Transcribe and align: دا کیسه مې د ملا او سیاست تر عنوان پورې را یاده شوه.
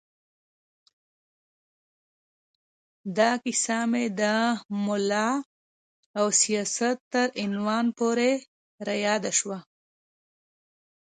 دا 3.17 3.31
کیسه 3.43 3.79
مې 3.91 4.05
د 4.19 4.21
ملا 4.85 5.29
او 6.19 6.25
سیاست 6.41 6.97
تر 7.11 7.27
عنوان 7.43 7.85
پورې 7.97 8.31
را 8.87 8.95
یاده 9.05 9.31
شوه. 9.39 9.59